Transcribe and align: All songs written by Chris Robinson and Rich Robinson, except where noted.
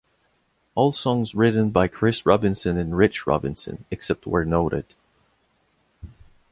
All 0.73 0.93
songs 0.93 1.35
written 1.35 1.69
by 1.69 1.87
Chris 1.87 2.25
Robinson 2.25 2.75
and 2.75 2.97
Rich 2.97 3.27
Robinson, 3.27 3.85
except 3.91 4.25
where 4.25 4.43
noted. 4.43 4.95